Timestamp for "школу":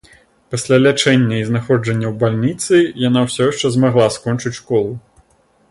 4.63-4.91